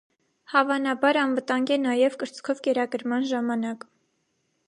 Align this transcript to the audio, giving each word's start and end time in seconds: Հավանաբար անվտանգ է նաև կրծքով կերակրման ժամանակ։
Հավանաբար 0.53 1.19
անվտանգ 1.23 1.73
է 1.75 1.77
նաև 1.83 2.17
կրծքով 2.23 2.63
կերակրման 2.69 3.27
ժամանակ։ 3.35 3.89